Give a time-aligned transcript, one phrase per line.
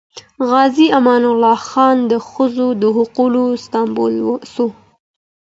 [0.49, 4.13] غازي امان الله خان د ښځو د حقونو سمبول
[4.53, 4.67] سو.